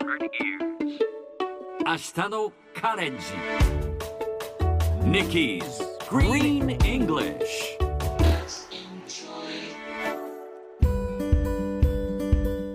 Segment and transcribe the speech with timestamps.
[0.00, 3.24] 明日のカレンジ。
[5.02, 7.76] Nikki's Green English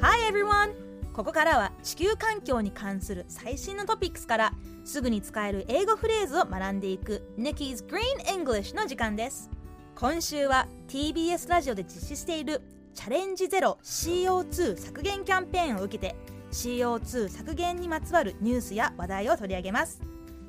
[0.00, 0.74] Hi everyone!
[1.12, 4.52] ここからは地球環境に関する最新のトピックスから
[4.84, 9.50] すぐに使える英語フレーズを学んでいく Nikki's Green English の時間です。
[9.96, 12.62] 今週は TBS ラジオで実施している
[12.94, 16.14] チャレンジゼロ CO2 削減キャンペーンを受けて
[16.50, 20.00] CO2 削減にまつわるニュースや話題を取り上げます。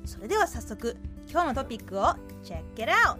[0.04, 0.96] それでは早速
[1.30, 3.18] 今日のトピックを Check it out!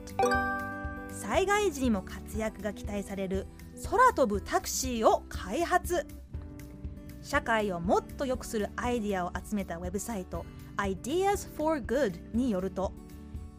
[1.12, 3.46] 災害時にも活躍が期待される
[3.88, 6.06] 空飛ぶタクシーを開発。
[7.22, 12.92] 社会をもっと良くするアイディアを集めたウェブサイト Ideas for Good によると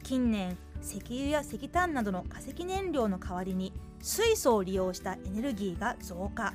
[0.03, 6.53] 近年石油や石炭などの化石燃料の代わりに水素を利用したエネルギーが増加。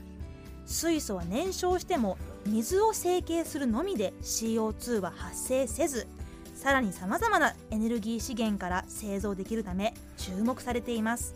[0.66, 6.06] 水素は燃焼しても水を成形するのみで CO2 は発生せず
[6.54, 11.34] さらにさまざまなエネルギー資源から製造できるため注目されています。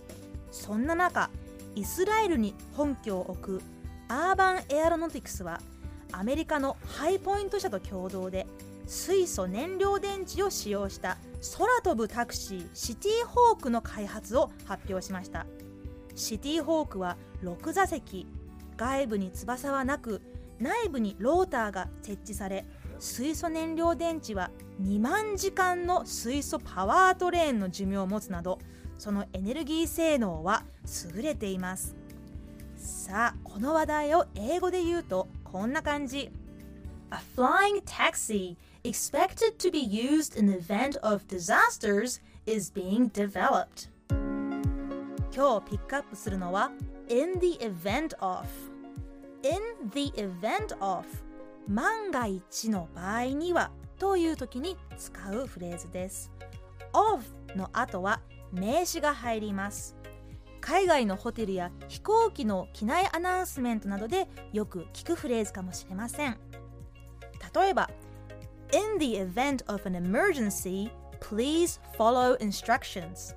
[0.50, 1.30] そんな中
[1.76, 3.62] イスラエルに本拠を置く
[4.08, 5.60] アーバンエアロノティクスは
[6.10, 8.46] アメリカのハイポイント社と共同で
[8.86, 11.18] 水素燃料電池を使用した
[11.56, 15.46] 空飛ぶタクシーシティホークの開発を発表しました。
[16.16, 18.26] シティホークは6座席
[18.80, 20.22] 外部に翼はなく
[20.58, 22.64] 内部にローターが設置され
[22.98, 24.50] 水素燃料電池は
[24.82, 28.58] 2万時間の水素パワートレーンの寿命を持つなど
[28.96, 30.64] そのエネルギー性能は
[31.14, 31.94] 優れています。
[32.76, 36.30] さあこの話題を英語で言うとこんな感じ。
[37.10, 43.90] A flying taxi expected to be used in the event of disasters is being developed.
[45.34, 46.70] 今日ピックアップするのは
[47.08, 48.46] in the event of
[49.42, 51.06] in the event of
[51.68, 56.30] 万が一の場合にはという時に使うフレーズです。
[56.92, 57.24] of
[57.56, 58.20] の後は
[58.52, 59.96] 名詞が入ります。
[60.60, 66.38] 海外のホテルや飛行機の機内アナウンスメントなどでよく聞くフレーズかもしれません。
[67.54, 67.90] 例えば
[68.72, 73.36] In the event of an emergency, please follow instructions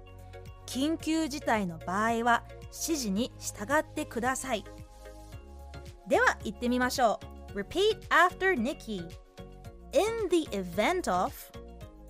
[0.66, 4.64] 緊急事態の場合は指示に従ってください。
[6.09, 7.21] では言ってみましょ
[7.55, 9.05] う Repeat after Nikki
[9.93, 11.33] In the event of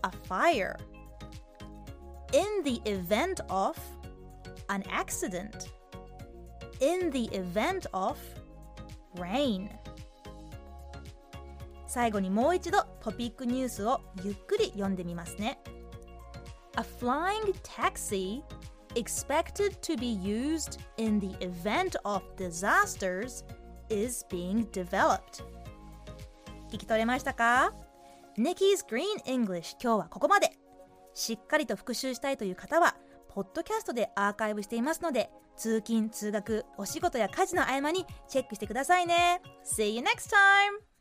[0.02, 0.76] a fire
[2.32, 3.78] In the event of
[4.68, 5.68] an accident
[6.80, 8.16] In the event of
[9.16, 9.68] rain
[11.86, 15.58] 最後にもう一度トピックニュースをゆっくり読んでみますね
[16.76, 18.42] A flying taxi
[18.94, 23.44] expected to be used in the event of disasters
[23.89, 25.43] is being developed.
[26.71, 27.73] 聞き取れましたか?
[28.37, 30.51] Nikki's Green English 今日はここまで。
[31.13, 32.95] しっかりと復習したいという方は
[33.29, 39.41] ポッドキャストでアーカイブしていますので通勤通学お仕事や家事の合間にチェックしてくださいね。
[39.63, 40.92] See you next time!